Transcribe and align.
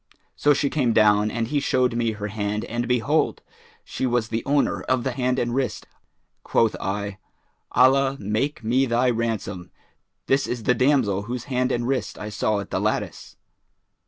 So 0.35 0.55
she 0.55 0.71
came 0.71 0.93
down 0.93 1.29
and 1.29 1.49
he 1.49 1.59
showed 1.59 1.93
me 1.95 2.13
her 2.13 2.25
hand 2.29 2.65
and 2.65 2.87
behold, 2.87 3.43
she 3.83 4.07
was 4.07 4.29
the 4.29 4.43
owner 4.45 4.81
of 4.85 5.03
the 5.03 5.11
hand 5.11 5.37
and 5.37 5.53
wrist. 5.53 5.85
Quoth 6.43 6.75
I, 6.81 7.19
'Allah 7.73 8.17
make 8.19 8.63
me 8.63 8.87
thy 8.87 9.11
ransom! 9.11 9.69
this 10.25 10.47
is 10.47 10.63
the 10.63 10.73
damsel 10.73 11.25
whose 11.29 11.43
hand 11.53 11.71
and 11.71 11.87
wrist 11.87 12.17
I 12.17 12.29
saw 12.29 12.61
at 12.61 12.71
the 12.71 12.79
lattice.' 12.81 13.37